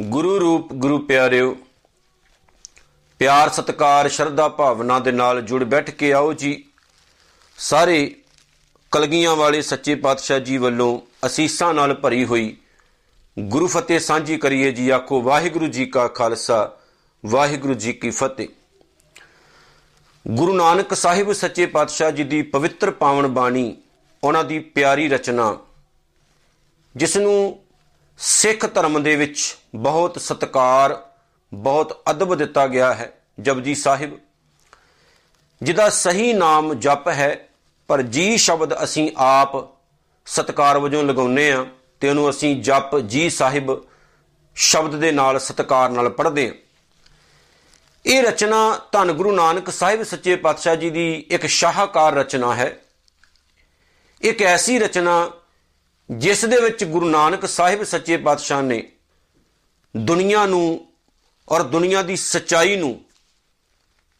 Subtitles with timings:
[0.00, 1.56] ਗੁਰੂ ਰੂਪ, ਗੁਰੂ ਪਿਆਰਿਓ,
[3.18, 6.64] ਪਿਆਰ, ਸਤਕਾਰ, ਸ਼ਰਧਾ, ਭਾਵਨਾ ਦੇ ਨਾਲ ਜੁੜ ਬੈਠ ਕੇ ਆਓ ਜੀ।
[7.58, 8.14] ਸਾਰੇ
[8.92, 12.56] ਕਲਗੀਆਂ ਵਾਲੇ ਸੱਚੇ ਪਾਤਸ਼ਾਹ ਜੀ ਵੱਲੋਂ ਅਸੀਸਾਂ ਨਾਲ ਭਰੀ ਹੋਈ
[13.38, 16.72] ਗੁਰੂ ਫਤਿਹ ਸਾਂਝੀ ਕਰੀਏ ਜੀ। ਆਖੋ, ਵਾਹਿਗੁਰੂ ਜੀ ਕਾ ਖਾਲਸਾ,
[17.26, 18.48] ਵਾਹਿਗੁਰੂ ਜੀ ਕੀ ਫਤਿਹ।
[20.26, 23.76] ਗੁਰੂ ਨਾਨਕ ਸਾਹਿਬ ਸੱਚੇ ਪਾਤਸ਼ਾਹ ਜੀ ਦੀ ਪਵਿੱਤਰ ਪਾਵਨ ਬਾਣੀ,
[24.24, 25.56] ਉਹਨਾਂ ਦੀ ਪਿਆਰੀ ਰਚਨਾ,
[26.96, 27.58] ਜਿਸ ਨੂੰ
[28.18, 31.02] ਸਿੱਖ ਧਰਮ ਦੇ ਵਿੱਚ ਬਹੁਤ ਸਤਕਾਰ,
[31.54, 34.18] ਬਹੁਤ ਅਦਬ ਦਿੱਤਾ ਗਿਆ ਹੈ ਜਪਜੀ ਸਾਹਿਬ।
[35.62, 37.48] ਜਿਹਦਾ ਸਹੀ ਨਾਮ ਜਪ ਹੈ,
[37.88, 39.56] ਪਰ ਜੀ ਸ਼ਬਦ ਅਸੀਂ ਆਪ
[40.26, 41.66] ਸਤਕਾਰ ਵਜੋਂ ਲਗਾਉਨੇ ਆ
[42.00, 43.86] ਤੇ ਉਹਨੂੰ ਅਸੀਂ ਜਪ ਜੀ ਸਾਹਿਬ
[44.54, 46.52] ਸ਼ਬਦ ਦੇ ਨਾਲ ਸਤਕਾਰ ਨਾਲ ਪੜ੍ਹਦੇ ਆ
[48.06, 52.78] ਇਹ ਰਚਨਾ ਧੰਨ ਗੁਰੂ ਨਾਨਕ ਸਾਹਿਬ ਸੱਚੇ ਪਾਤਸ਼ਾਹ ਜੀ ਦੀ ਇੱਕ ਸ਼ਾਹਕਾਰ ਰਚਨਾ ਹੈ।
[54.22, 55.30] ਇੱਕ ਐਸੀ ਰਚਨਾ
[56.10, 58.82] ਜਿਸ ਦੇ ਵਿੱਚ ਗੁਰੂ ਨਾਨਕ ਸਾਹਿਬ ਸੱਚੇ ਪਾਤਸ਼ਾਹ ਨੇ
[59.96, 60.86] ਦੁਨੀਆ ਨੂੰ
[61.48, 63.00] ਔਰ ਦੁਨੀਆ ਦੀ ਸਚਾਈ ਨੂੰ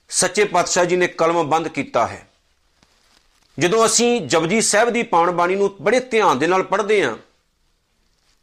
[0.09, 2.28] ਸੱਚੇ ਪਾਤਸ਼ਾਹ ਜੀ ਨੇ ਕਲਮਬੰਦ ਕੀਤਾ ਹੈ।
[3.59, 7.16] ਜਦੋਂ ਅਸੀਂ ਜਪਜੀ ਸਾਹਿਬ ਦੀ ਪਾਵਨ ਬਾਣੀ ਨੂੰ ਬੜੇ ਧਿਆਨ ਦੇ ਨਾਲ ਪੜ੍ਹਦੇ ਹਾਂ,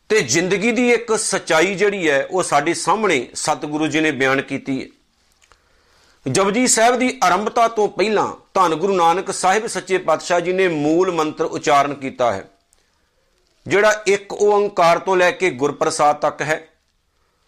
[0.10, 4.82] ਤੇ ਜ਼ਿੰਦਗੀ ਦੀ ਇੱਕ ਸਚਾਈ ਜਿਹੜੀ ਹੈ, ਉਹ ਸਾਡੇ ਸਾਹਮਣੇ ਸਤਿਗੁਰੂ ਜੀ ਨੇ ਬਿਆਨ ਕੀਤੀ
[4.82, 4.88] ਹੈ।
[6.32, 11.12] ਜਪਜੀ ਸਾਹਿਬ ਦੀ ਆਰੰਭਤਾ ਤੋਂ ਪਹਿਲਾਂ ਧੰਨ ਗੁਰੂ ਨਾਨਕ ਸਾਹਿਬ ਸੱਚੇ ਪਾਤਸ਼ਾਹ ਜੀ ਨੇ ਮੂਲ
[11.12, 12.50] ਮੰਤਰ ਉਚਾਰਨ ਕੀਤਾ ਹੈ।
[13.68, 16.68] ਜਿਹੜਾ ਇੱਕ ਓੰਕਾਰ ਤੋਂ ਲੈ ਕੇ ਗੁਰਪ੍ਰਸਾਦ ਤੱਕ ਹੈ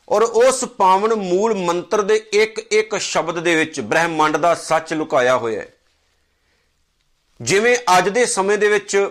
[0.10, 5.38] ਔਰ ਉਸ ਪਾਵਨ ਮੂਲ ਮੰਤਰ ਦੇ ਇੱਕ ਇੱਕ ਸ਼ਬਦ ਦੇ ਵਿੱਚ ਬ੍ਰਹਿਮੰਡ ਦਾ ਸੱਚ ਲੁਕਾਇਆ
[5.38, 5.68] ਹੋਇਆ ਹੈ।
[7.42, 9.10] ਜਿਵੇਂ ਅੱਜ ਦੇ ਸਮੇਂ ਦੇ ਵਿੱਚ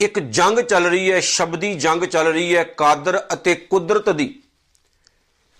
[0.00, 4.42] ਇੱਕ ਜੰਗ ਚੱਲ ਰਹੀ ਹੈ, ਸ਼ਬਦੀ ਜੰਗ ਚੱਲ ਰਹੀ ਹੈ, ਕਾਦਰ ਅਤੇ ਕੁਦਰਤ ਦੀ।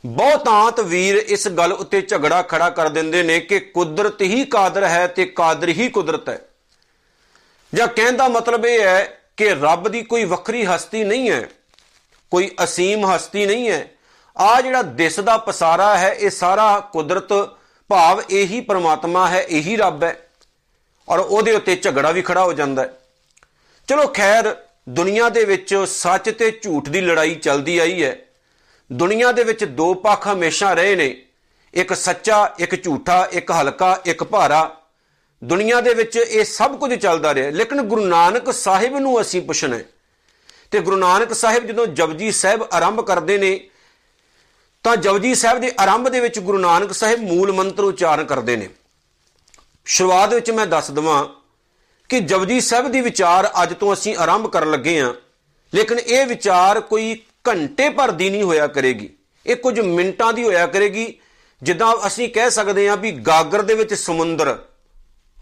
[0.07, 5.07] ਬਹੁਤਾਂਤ ਵੀਰ ਇਸ ਗੱਲ ਉੱਤੇ ਝਗੜਾ ਖੜਾ ਕਰ ਦਿੰਦੇ ਨੇ ਕਿ ਕੁਦਰਤ ਹੀ ਕਾਦਰ ਹੈ
[5.07, 6.39] ਤੇ ਕਾਦਰ ਹੀ ਕੁਦਰਤ ਹੈ।
[7.75, 11.49] ਜਾਂ ਕਹਿਣ ਦਾ ਮਤਲਬ ਇਹ ਹੈ ਕਿ ਰੱਬ ਦੀ ਕੋਈ ਵੱਖਰੀ ਹਸਤੀ ਨਹੀਂ ਹੈ,
[12.31, 13.91] ਕੋਈ ਅਸੀਮ ਹਸਤੀ ਨਹੀਂ ਹੈ।
[14.37, 17.33] ਆ ਜਿਹੜਾ ਦਿਸ ਦਾ ਪਸਾਰਾ ਹੈ, ਇਹ ਸਾਰਾ ਕੁਦਰਤ
[17.91, 20.17] ਭਾਵ ਇਹੀ ਪ੍ਰਮਾਤਮਾ ਹੈ, ਇਹੀ ਰੱਬ ਹੈ।
[21.09, 22.99] ਔਰ ਉਹਦੇ ਉੱਤੇ ਝਗੜਾ ਵੀ ਖੜਾ ਹੋ ਜਾਂਦਾ ਹੈ।
[23.89, 24.57] ਚਲੋ ਖੈਰ,
[24.89, 28.17] ਦੁਨੀਆ ਦੇ ਵਿੱਚ ਸੱਚ ਤੇ ਝੂਠ ਦੀ ਲੜਾਈ ਚੱਲਦੀ ਆਈ ਹੈ।
[28.93, 31.23] ਦੁਨੀਆ ਦੇ ਵਿੱਚ ਦੋ ਪੱਖ ਹਮੇਸ਼ਾ ਰਹੇ ਨੇ।
[31.75, 34.77] ਇੱਕ ਸੱਚਾ, ਇੱਕ ਝੂਠਾ, ਇੱਕ ਹਲਕਾ, ਇੱਕ ਭਾਰਾ।
[35.45, 39.79] ਦੁਨੀਆ ਦੇ ਵਿੱਚ ਇਹ ਸਭ ਕੁਝ ਚੱਲਦਾ ਰਿਹਾ। ਲੇਕਿਨ ਗੁਰੂ ਨਾਨਕ ਸਾਹਿਬ ਨੂੰ ਅਸੀਂ ਪੁੱਛਣਾ
[40.71, 43.71] ਤੇ ਗੁਰੂ ਨਾਨਕ ਸਾਹਿਬ ਜਦੋਂ ਜਪਜੀ ਸਾਹਿਬ ਆਰੰਭ ਕਰਦੇ ਨੇ,
[44.83, 48.69] ਤਾਂ ਜਪਜੀ ਸਾਹਿਬ ਦੇ ਆਰੰਭ ਦੇ ਵਿੱਚ ਗੁਰੂ ਨਾਨਕ ਸਾਹਿਬ ਮੂਲ ਮੰਤਰ ਉਚਾਰਨ ਕਰਦੇ ਨੇ।
[49.85, 51.25] ਸ਼ੁਰੂਆਤ ਵਿੱਚ ਮੈਂ ਦੱਸ ਦਵਾਂ
[52.09, 55.15] ਕਿ ਜਪਜੀ ਸਾਹਿਬ ਦੀ ਵਿਚਾਰ ਅੱਜ ਤੋਂ ਅਸੀਂ ਆਰੰਭ ਕਰਨ ਲੱਗੇ ਹਾਂ।
[55.75, 59.11] ਲੇਕਿਨ ਇਹ ਵਿਚਾਰ ਕੋਈ ਘੰਟੇ ਭਰ ਦੀ ਨਹੀਂ ਹੋਇਆ ਕਰੇਗੀ।
[59.47, 61.19] ਇਹ ਕੁਝ ਮਿੰਟਾਂ ਦੀ ਹੋਇਆ ਕਰੇਗੀ।
[61.63, 64.65] ਜਿੱਦਾਂ ਅਸੀਂ ਕਹਿ ਸਕਦੇ ਹਾਂ ਵੀ ਗਾਗਰ ਦੇ ਵਿੱਚ ਸਮੁੰਦਰ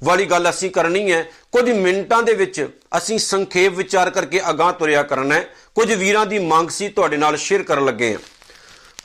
[0.04, 5.02] ਵਾਲੀ ਗੱਲ ਅਸੀਂ ਕਰਨੀ ਹੈ। ਕੁਝ ਮਿੰਟਾਂ ਦੇ ਵਿੱਚ ਅਸੀਂ ਸੰਖੇਪ ਵਿਚਾਰ ਕਰਕੇ ਅਗਾਹ ਤੁਰਿਆ
[5.02, 8.20] ਕਰਨਾ ਹੈ। ਕੁਝ ਵੀਰਾਂ ਦੀ ਮੰਗ ਸੀ ਤੁਹਾਡੇ ਨਾਲ ਸ਼ੇਅਰ ਕਰਨ ਲੱਗੇ ਹਾਂ।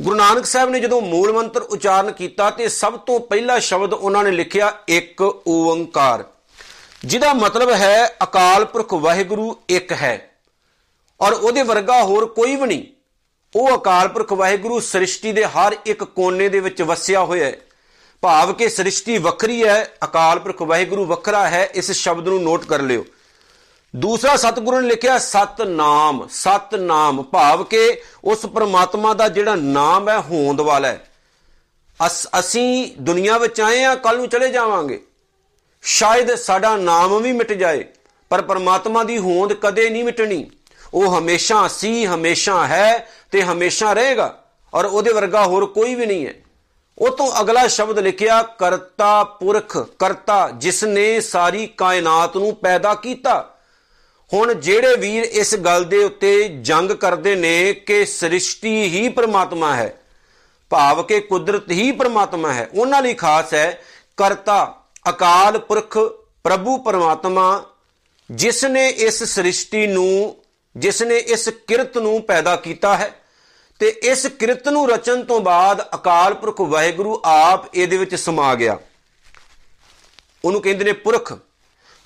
[0.01, 4.23] ਗੁਰੂ ਨਾਨਕ ਸਾਹਿਬ ਨੇ ਜਦੋਂ ਮੂਲ ਮੰਤਰ ਉਚਾਰਨ ਕੀਤਾ ਤੇ ਸਭ ਤੋਂ ਪਹਿਲਾ ਸ਼ਬਦ ਉਹਨਾਂ
[4.23, 6.23] ਨੇ ਲਿਖਿਆ, ਇੱਕ ਓੰਕਾਰ।
[7.05, 10.31] ਜਿਹਦਾ ਮਤਲਬ ਹੈ, ਅਕਾਲ ਪੁਰਖ ਵਾਹਿਗੁਰੂ ਇੱਕ ਹੈ।
[11.21, 12.83] ਔਰ ਉਹਦੇ ਵਰਗਾ ਹੋਰ ਕੋਈ ਵੀ ਨਹੀਂ।
[13.55, 17.55] ਉਹ ਅਕਾਲ ਪੁਰਖ ਵਾਹਿਗੁਰੂ ਸ੍ਰਿਸ਼ਟੀ ਦੇ ਹਰ ਇੱਕ ਕੋਨੇ ਦੇ ਵਿੱਚ ਵਸਿਆ ਹੋਇਆ ਹੈ।
[18.25, 22.81] ਭਾਵ ਕਿ ਸ੍ਰਿਸ਼ਟੀ ਵੱਖਰੀ ਹੈ, ਅਕਾਲ ਪੁਰਖ ਵਾਹਿਗੁਰੂ ਵੱਖਰਾ ਹੈ, ਇਸ ਸ਼ਬਦ ਨੂੰ ਨੋਟ ਕਰ
[22.81, 23.03] ਲਿਓ।
[23.93, 30.61] ਦੂਸਰਾ ਸਤਿਗੁਰੂ ਨੇ ਲਿਖਿਆ, ਸਤਨਾਮ ਸਤਨਾਮ, ਭਾਵ ਕਿ ਉਸ ਪ੍ਰਮਾਤਮਾ ਦਾ ਜਿਹੜਾ ਨਾਮ ਹੈ, ਹੋਂਦ
[30.61, 31.05] ਵਾਲਾ ਹੈ।
[32.39, 34.99] ਅਸੀਂ ਦੁਨੀਆ ਵਿੱਚ ਆਏ ਆ ਕੱਲ ਨੂੰ ਚਲੇ ਜਾਵਾਂਗੇ।
[35.83, 37.83] ਸ਼ਾਇਦ ਸਾਡਾ ਨਾਮ ਵੀ ਮਿਟ ਜਾਏ,
[38.31, 40.49] ਪਰ ਪਰਮਾਤਮਾ ਦੀ ਹੋਂਦ ਕਦੇ ਨਹੀਂ ਮਿਟਣੀ।
[40.93, 44.27] ਉਹ ਹਮੇਸ਼ਾ ਸੀ, ਹਮੇਸ਼ਾ ਹੈ ਤੇ ਹਮੇਸ਼ਾ ਰਹੇਗਾ,
[44.73, 46.33] ਔਰ ਉਹਦੇ ਵਰਗਾ ਹੋਰ ਕੋਈ ਵੀ ਨਹੀਂ ਹੈ।
[46.97, 53.33] ਉਹ ਤੋਂ ਅਗਲਾ ਸ਼ਬਦ ਲਿਖਿਆ, ਕਰਤਾ ਪੁਰਖ, ਕਰਤਾ ਜਿਸ ਨੇ ਸਾਰੀ ਕਾਇਨਾਤ ਨੂੰ ਪੈਦਾ ਕੀਤਾ।
[54.31, 59.93] ਹੁਣ ਜਿਹੜੇ ਵੀਰ ਇਸ ਗੱਲ ਦੇ ਉੱਤੇ ਜੰਗ ਕਰਦੇ ਨੇ ਕਿ ਸ੍ਰਿਸ਼ਟੀ ਹੀ ਪ੍ਰਮਾਤਮਾ ਹੈ,
[60.71, 63.81] ਭਾਵ ਕਿ ਕੁਦਰਤ ਹੀ ਪ੍ਰਮਾਤਮਾ ਹੈ, ਉਹਨਾਂ ਲਈ ਖਾਸ ਹੈ,
[64.17, 64.73] ਕਰਤਾ,
[65.09, 65.97] ਅਕਾਲ ਪੁਰਖ,
[66.43, 67.63] ਪ੍ਰਭੂ ਪਰਮਾਤਮਾ
[68.29, 70.35] ਜਿਸ ਨੇ ਇਸ ਸ੍ਰਿਸ਼ਟੀ ਨੂੰ
[70.75, 73.11] ਜਿਸ ਨੇ ਇਸ ਕਿਰਤ ਨੂੰ ਪੈਦਾ ਕੀਤਾ ਹੈ।
[73.79, 78.77] ਤੇ ਇਸ ਕਿਰਤ ਨੂੰ ਰਚਨ ਤੋਂ ਬਾਅਦ ਅਕਾਲ ਪੁਰਖ ਵਾਹਿਗੁਰੂ ਆਪ ਇਹਦੇ ਵਿੱਚ ਸਮਾ ਗਿਆ।
[80.45, 81.39] ਉਹਨੂੰ ਕਹਿੰਦੇ ਨੇ ਪੁਰਖ।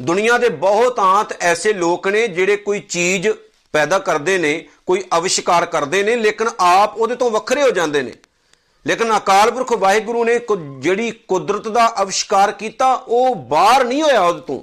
[0.01, 3.27] ਦੁਨੀਆ ਦੇ ਬਹੁਤ ਆਂਤ ਐਸੇ ਲੋਕ ਨੇ ਜਿਹੜੇ ਕੋਈ ਚੀਜ਼
[3.71, 8.13] ਪੈਦਾ ਕਰਦੇ ਨੇ, ਕੋਈ ਅਵਿਸ਼ਕਾਰ ਕਰਦੇ ਨੇ, ਲੇਕਿਨ ਆਪ ਉਹਦੇ ਤੋਂ ਵੱਖਰੇ ਹੋ ਜਾਂਦੇ ਨੇ।
[8.88, 10.39] ਲੇਕਿਨ ਅਕਾਲ ਪੁਰਖ ਵਾਹਿਗੁਰੂ ਨੇ
[10.80, 14.62] ਜਿਹੜੀ ਕੁਦਰਤ ਦਾ ਅਵਿਸ਼ਕਾਰ ਕੀਤਾ, ਉਹ ਬਾਹਰ ਨਹੀਂ ਹੋਇਆ ਉਹਦੇ ਤੋਂ।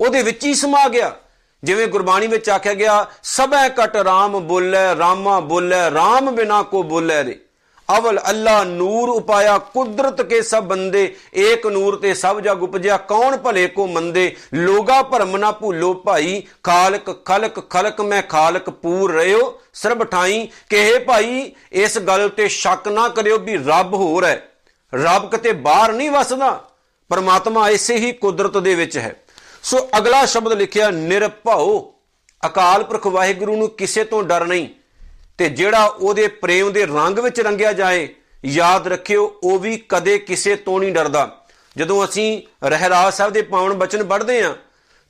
[0.00, 1.16] ਉਹਦੇ ਵਿੱਚ ਹੀ ਸਮਾ ਗਿਆ।
[1.64, 7.24] ਜਿਵੇਂ ਗੁਰਬਾਣੀ ਵਿੱਚ ਆਖਿਆ ਗਿਆ, ਸਭੈ ਕਟ RAM ਬੋਲੇ, ਰਾਮਾ ਬੋਲੇ RAM ਬਿਨਾ ਕੋ ਬੋਲੇ
[7.24, 7.38] ਰੇ।
[7.98, 13.36] ਅਵਲ ਅੱਲਾ ਨੂਰ ਉਪਾਇਆ, ਕੁਦਰਤ ਕੇ ਸਭ ਬੰਦੇ, ਏਕ ਨੂਰ ਤੇ ਸਭ ਜਗ ਉਪਜਿਆ, ਕੌਣ
[13.36, 14.36] ਭਲੇ ਕੋ ਮੰਦੇ?
[14.54, 20.98] ਲੋਗਾ ਭਰਮ ਨਾ ਭੂਲੋ ਭਾਈ, ਖਾਲਕ ਖਲਕ ਖਲਕ ਮੈਂ ਖਾਲਕ ਪੂਰ ਰਿਓ ਸਰਬ ਠਾਈ ਕਹੇ
[20.98, 24.48] ਭਾਈ, ਇਸ ਗੱਲ ਤੇ ਸ਼ੱਕ ਨਾ ਕਰਿਓ ਵੀ ਰੱਬ ਹੋਰ ਹੈ।
[24.92, 26.64] ਰੱਬ ਕਿਤੇ ਬਾਹਰ ਨਹੀਂ ਵਸਦਾ,
[27.10, 29.21] ਪਰਮਾਤਮਾ ਐਸੇ ਹੀ ਕੁਦਰਤ ਦੇ ਵਿੱਚ ਹੈ।
[29.62, 31.92] ਸੋ ਅਗਲਾ ਸ਼ਬਦ ਲਿਖਿਆ, ਨਿਰਭਉ।
[32.46, 34.68] ਅਕਾਲ ਪੁਰਖ ਵਾਹਿਗੁਰੂ ਨੂੰ ਕਿਸੇ ਤੋਂ ਡਰ ਨਹੀਂ।
[35.38, 38.08] ਤੇ ਜਿਹੜਾ ਉਹਦੇ ਪ੍ਰੇਮ ਦੇ ਰੰਗ ਵਿੱਚ ਰੰਗਿਆ ਜਾਏ,
[38.44, 41.44] ਯਾਦ ਰੱਖਿਓ, ਉਹ ਵੀ ਕਦੇ ਕਿਸੇ ਤੋਂ ਨਹੀਂ ਡਰਦਾ।
[41.76, 44.54] ਜਦੋਂ ਅਸੀਂ ਰਹਿਰਾਜ ਸਾਹਿਬ ਦੇ ਪਾਵਨ ਬਚਨ ਪੜ੍ਹਦੇ ਆਂ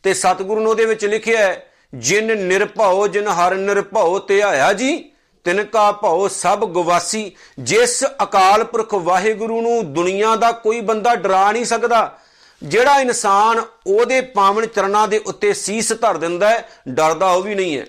[0.03, 5.13] ਤੇ ਸਤਿਗੁਰੂ ਨੇ ਉਹਦੇ ਵਿੱਚ ਲਿਖਿਆ ਹੈ, ਜਿਨ ਨਿਰਭਉ, ਜਿਨ ਹਰ ਨਿਰਭਉ ਧਿਆਇਆ ਜੀ,
[5.45, 11.53] ਤਿਨ ਕਾ ਭਉ ਸਭ ਗਵਾਸੀ। ਜਿਸ ਅਕਾਲ ਪੁਰਖ ਵਾਹਿਗੁਰੂ ਨੂੰ ਦੁਨੀਆ ਦਾ ਕੋਈ ਬੰਦਾ ਡਰਾ
[11.53, 12.19] ਨਹੀਂ ਸਕਦਾ
[12.63, 17.79] ਜਿਹੜਾ ਇਨਸਾਨ ਉਹਦੇ ਪਾਵਨ ਚਰਨਾਂ ਦੇ ਉੱਤੇ ਸੀਸ ਧਰ ਦਿੰਦਾ ਹੈ, ਡਰਦਾ ਉਹ ਵੀ ਨਹੀਂ
[17.79, 17.87] ਹੈ।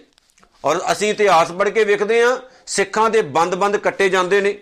[0.65, 2.37] ਔਰ ਅਸੀਂ ਇਤਿਹਾਸ ਪੜ੍ਹ ਕੇ ਵੇਖਦੇ ਹਾਂ,
[2.67, 4.59] ਸਿੱਖਾਂ ਦੇ ਬੰਦ-ਬੰਦ ਕੱਟੇ ਜਾਂਦੇ ਨੇ।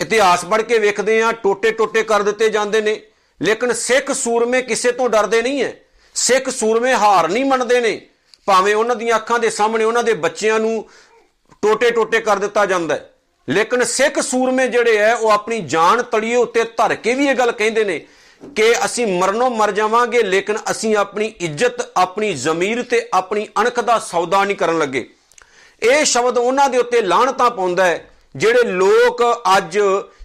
[0.00, 3.02] ਇਤਿਹਾਸ ਪੜ੍ਹ ਕੇ ਵੇਖਦੇ ਹਾਂ, ਟੋਟੇ-ਟੋਟੇ ਕਰ ਦਿੱਤੇ ਜਾਂਦੇ ਨੇ।
[3.42, 5.72] ਲੇਕਿਨ ਸਿੱਖ ਸੂਰਮੇ ਕਿਸੇ ਤੋਂ ਡਰਦੇ ਨਹੀਂ ਹੈ।
[6.14, 8.06] ਸਿੱਖ ਸੂਰਮੇ ਹਾਰ ਨਹੀਂ ਮੰਨਦੇ ਨੇ।
[8.46, 10.90] ਭਾਵੇਂ ਉਹਨਾਂ ਦੀਆਂ ਅੱਖਾਂ ਦੇ ਸਾਹਮਣੇ ਉਹਨਾਂ ਦੇ ਬੱਚਿਆਂ ਨੂੰ
[11.62, 13.14] ਟੋਟੇ-ਟੋਟੇ ਕਰ ਦਿੱਤਾ ਜਾਂਦਾ ਹੈ।
[13.48, 17.52] ਲੇਕਿਨ ਸਿੱਖ ਸੂਰਮੇ ਜਿਹੜੇ ਐ ਉਹ ਆਪਣੀ ਜਾਨ ਤੜੀਏ ਉੱਤੇ ਧਰ ਕੇ ਵੀ ਇਹ ਗੱਲ
[17.52, 18.06] ਕਹਿੰਦੇ ਨੇ
[18.56, 23.98] ਕਿ ਅਸੀਂ ਮਰਨੋਂ ਮਰ ਜਾਵਾਂਗੇ, ਲੇਕਿਨ ਅਸੀਂ ਆਪਣੀ ਇੱਜ਼ਤ, ਆਪਣੀ ਜ਼ਮੀਰ ਤੇ ਆਪਣੀ ਅਣਖ ਦਾ
[23.98, 25.10] ਸੌਦਾ ਨਹੀਂ ਕਰਨ ਲੱਗੇ।
[25.82, 29.22] ਇਹ ਸ਼ਬਦ ਉਹਨਾਂ ਦੇ ਉੱਤੇ ਲਾਹਣਤਾ ਪਾਉਂਦਾ ਹੈ, ਜਿਹੜੇ ਲੋਕ
[29.56, 29.78] ਅੱਜ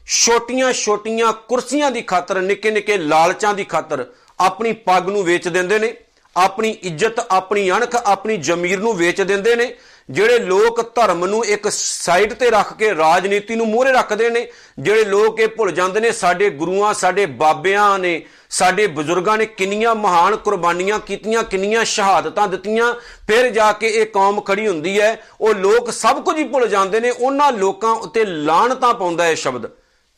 [0.07, 4.05] ਛੋਟੀਆਂ-ਛੋਟੀਆਂ ਕੁਰਸੀਆਂ ਦੀ ਖਾਤਰ, ਨਿੱਕੇ-ਨਿੱਕੇ ਲਾਲਚਾਂ ਦੀ ਖਾਤਰ
[4.39, 5.93] ਆਪਣੀ ਪੱਗ ਨੂੰ ਵੇਚ ਦਿੰਦੇ ਨੇ,
[6.37, 9.75] ਆਪਣੀ ਇੱਜ਼ਤ, ਆਪਣੀ ਅਣਖ, ਆਪਣੀ ਜ਼ਮੀਰ ਨੂੰ ਵੇਚ ਦਿੰਦੇ ਨੇ
[10.09, 14.47] ਜਿਹੜੇ ਲੋਕ ਧਰਮ ਨੂੰ ਇੱਕ ਸਾਈਡ ਤੇ ਰੱਖ ਕੇ ਰਾਜਨੀਤੀ ਨੂੰ ਮੂਹਰੇ ਰੱਖਦੇ ਨੇ,
[14.79, 19.95] ਜਿਹੜੇ ਲੋਕ ਇਹ ਭੁੱਲ ਜਾਂਦੇ ਨੇ, ਸਾਡੇ ਗੁਰੂਆਂ, ਸਾਡੇ ਬਾਬਿਆਂ ਨੇ, ਸਾਡੇ ਬਜ਼ੁਰਗਾਂ ਨੇ ਕਿੰਨੀਆਂ
[19.95, 22.93] ਮਹਾਨ ਕੁਰਬਾਨੀਆਂ ਕੀਤੀਆਂ, ਕਿੰਨੀਆਂ ਸ਼ਹਾਦਤਾਂ ਦਿੱਤੀਆਂ,
[23.27, 26.99] ਫਿਰ ਜਾ ਕੇ ਇਹ ਕੌਮ ਖੜੀ ਹੁੰਦੀ ਹੈ, ਉਹ ਲੋਕ ਸਭ ਕੁਝ ਹੀ ਭੁੱਲ ਜਾਂਦੇ
[26.99, 29.67] ਨੇ, ਉਹਨਾਂ ਲੋਕਾਂ ਉੱਤੇ ਲਾਹਣਤਾਂ ਪਾਉਂਦਾ ਇਹ ਸ਼ਬਦ,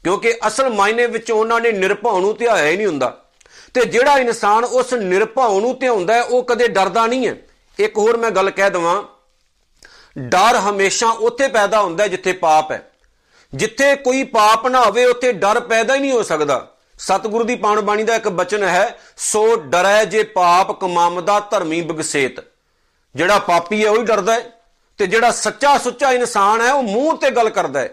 [0.04, 3.18] ਕਿਉਂਕਿ ਅਸਲ ਮਾਇਨੇ ਵਿੱਚ ਉਹਨਾਂ ਨੇ ਨਿਰਭਉ ਨੂੰ ਧਿਆਇਆ ਹੀ ਨਹੀਂ ਹੁੰਦਾ।
[3.74, 7.36] ਤੇ ਜਿਹੜਾ ਇਨਸਾਨ ਉਸ ਨਿਰਭਉ ਨੂੰ ਧਿਆਉਂਦਾ ਹੈ, ਉਹ ਕਦੇ ਡਰਦਾ ਨਹੀਂ ਹੈ।
[7.80, 9.02] ਇੱਕ ਹੋਰ ਮੈਂ ਗੱਲ ਕਹਿ ਦਵਾਂ
[10.18, 12.92] ਡਰ ਹਮੇਸ਼ਾ ਉੱਥੇ ਪੈਦਾ ਹੁੰਦਾ ਜਿੱਥੇ ਪਾਪ ਹੈ।
[13.56, 17.82] ਜਿੱਥੇ ਕੋਈ ਪਾਪ ਨਾ ਹੋਵੇ, ਉੱਥੇ ਡਰ ਪੈਦਾ ਹੀ ਨਹੀਂ ਹੋ ਸਕਦਾ। ਸਤਿਗੁਰੂ ਦੀ ਪਾਣ
[17.82, 22.44] ਬਾਣੀ ਦਾ ਇੱਕ ਬਚਨ ਹੈ, ਸੋ ਡਰੈ ਜੇ ਪਾਪ ਕਮਾਮਦਾ ਧਰਮੀ ਬਗਸੇਤ।
[23.16, 24.52] ਜਿਹੜਾ ਪਾਪੀ ਹੈ, ਉਹ ਹੀ ਡਰਦਾ ਹੈ
[24.98, 27.90] ਤੇ ਜਿਹੜਾ ਸੱਚਾ ਸੁੱਚਾ ਇਨਸਾਨ ਹੈ, ਉਹ ਮੂੰਹ ਤੇ ਗੱਲ ਕਰਦਾ ਹੈ।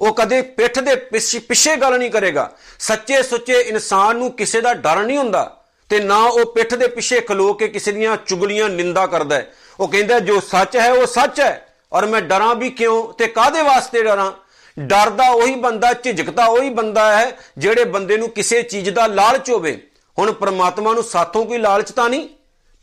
[0.00, 5.02] ਉਹ ਕਦੇ ਪਿੱਠ ਦੇ ਪਿੱਛੇ ਗੱਲ ਨਹੀਂ ਕਰੇਗਾ। ਸੱਚੇ ਸੁੱਚੇ ਇਨਸਾਨ ਨੂੰ ਕਿਸੇ ਦਾ ਡਰ
[5.02, 9.36] ਨਹੀਂ ਹੁੰਦਾ ਤੇ ਨਾ ਉਹ ਪਿੱਠ ਦੇ ਪਿੱਛੇ ਖਲੋ ਕੇ ਕਿਸੇ ਦੀਆਂ ਚੁਗਲੀਆਂ, ਨਿੰਦਾ ਕਰਦਾ
[9.36, 13.26] ਹੈ। ਉਹ ਕਹਿੰਦਾ ਜੋ ਸੱਚ ਹੈ, ਉਹ ਸੱਚ ਹੈ। ਔਰ ਮੈਂ ਡਰਾਂ ਵੀ ਕਿਉਂ ਤੇ
[13.26, 14.32] ਕਾਦੇ ਵਾਸਤੇ ਡਰਾਂ?
[14.78, 19.86] ਡਰਦਾ ਉਹੀ ਬੰਦਾ ਝਿਜਕਦਾ ਉਹੀ ਬੰਦਾ ਹੈ, ਜਿਹੜੇ ਬੰਦੇ ਨੂੰ ਕਿਸੇ ਚੀਜ਼ ਦਾ ਲਾਲਚ ਹੋਵੇ।
[20.18, 22.28] ਹੁਣ ਪ੍ਰਮਾਤਮਾ ਨੂੰ ਸਾਥੋਂ ਕੋਈ ਲਾਲਚ ਤਾਂ ਨਹੀਂ?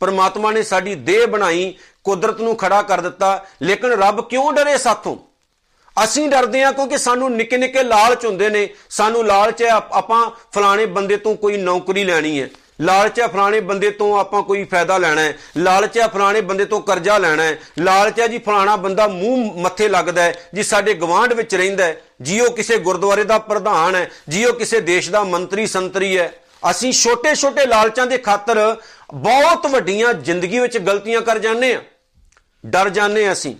[0.00, 5.16] ਪ੍ਰਮਾਤਮਾ ਨੇ ਸਾਡੀ ਦੇਹ ਬਣਾਈ, ਕੁਦਰਤ ਨੂੰ ਖੜਾ ਕਰ ਦਿੱਤਾ, ਲੇਕਿਨ ਰੱਬ ਕਿਉਂ ਡਰੇ ਸਾਥੋਂ?
[6.04, 10.86] ਅਸੀਂ ਡਰਦੇ ਹਾਂ ਕਿਉਂਕਿ ਸਾਨੂੰ ਨਿੱਕੇ ਨਿੱਕੇ ਲਾਲਚ ਹੁੰਦੇ ਨੇ। ਸਾਨੂੰ ਲਾਲਚ ਹੈ ਆਪਾਂ ਫਲਾਣੇ
[10.86, 12.48] ਬੰਦੇ ਤੋਂ ਕੋਈ ਨੌਕਰੀ ਲੈਣੀ ਹੈ।
[12.80, 16.80] ਲਾਲਚ ਹੈ ਫਲਾਣੇ ਬੰਦੇ ਤੋਂ ਆਪਾਂ ਕੋਈ ਫਾਇਦਾ ਲੈਣਾ ਹੈ। ਲਾਲਚ ਹੈ ਫਲਾਣੇ ਬੰਦੇ ਤੋਂ
[16.80, 21.32] ਕਰਜ਼ਾ ਲੈਣਾ ਹੈ। ਲਾਲਚ ਹੈ ਜੀ ਫਲਾਣਾ ਬੰਦਾ ਮੂੰਹ ਮੱਥੇ ਲੱਗਦਾ ਹੈ, ਜੀ ਸਾਡੇ ਗਵਾਂਢ
[21.32, 25.24] ਵਿੱਚ ਰਹਿੰਦਾ ਹੈ, ਜੀ ਉਹ ਕਿਸੇ ਗੁਰਦੁਆਰੇ ਦਾ ਪ੍ਰਧਾਨ ਹੈ, ਜੀ ਉਹ ਕਿਸੇ ਦੇਸ਼ ਦਾ
[25.24, 26.32] ਮੰਤਰੀ ਸੰਤਰੀ ਹੈ।
[26.70, 28.76] ਅਸੀਂ ਛੋਟੇ-ਛੋਟੇ ਲਾਲਚਾਂ ਦੇ ਖਾਤਰ
[29.14, 31.80] ਬਹੁਤ ਵੱਡੀਆਂ ਜ਼ਿੰਦਗੀ ਵਿੱਚ ਗਲਤੀਆਂ ਕਰ ਜਾਂਦੇ ਆ
[32.66, 33.54] ਡਰ ਜਾਂਦੇ ਆ ਅਸੀਂ।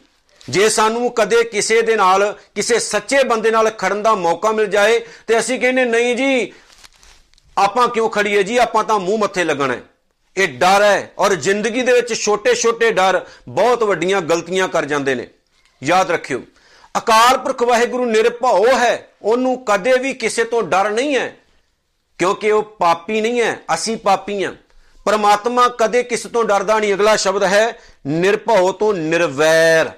[0.49, 5.01] ਜੇ ਸਾਨੂੰ ਕਦੇ ਕਿਸੇ ਦੇ ਨਾਲ, ਕਿਸੇ ਸੱਚੇ ਬੰਦੇ ਨਾਲ ਖੜਨ ਦਾ ਮੌਕਾ ਮਿਲ ਜਾਏ,
[5.27, 6.53] ਤੇ ਅਸੀਂ ਕਹਿੰਦੇ, ਨਹੀਂ ਜੀ
[7.59, 8.57] ਆਪਾਂ ਕਿਉਂ ਖੜੀਏ ਜੀ?
[8.57, 9.81] ਆਪਾਂ ਤਾਂ ਮੂੰਹ ਮੱਥੇ ਲੱਗਣਾ ਹੈ।
[10.37, 15.27] ਇਹ ਡਰ ਹੈ ਔਰ ਜ਼ਿੰਦਗੀ ਦੇ ਵਿੱਚ ਛੋਟੇ-ਛੋਟੇ ਡਰ ਬਹੁਤ ਵੱਡੀਆਂ ਗਲਤੀਆਂ ਕਰ ਜਾਂਦੇ ਨੇ।
[15.83, 16.43] ਯਾਦ ਰੱਖਿਓ,
[16.99, 21.37] ਅਕਾਲ ਪੁਰਖ ਵਾਹਿਗੁਰੂ ਨਿਰਭਉ ਹੈ। ਉਹਨੂੰ ਕਦੇ ਵੀ ਕਿਸੇ ਤੋਂ ਡਰ ਨਹੀਂ ਹੈ,
[22.19, 24.53] ਕਿਉਂਕਿ ਉਹ ਪਾਪੀ ਨਹੀਂ ਹੈ, ਅਸੀਂ ਪਾਪੀ ਹਾਂ।
[25.05, 29.91] ਪਰਮਾਤਮਾ ਕਦੇ ਕਿਸੇ ਤੋਂ ਡਰਦਾ ਨਹੀਂ। ਅਗਲਾ ਸ਼ਬਦ ਹੈ, ਨਿਰਭਉ ਤੋਂ ਨਿਰਵੈਰ।